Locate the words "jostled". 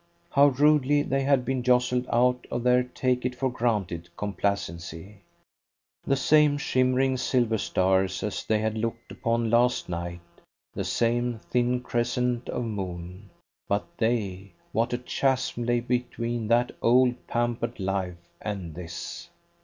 1.61-2.07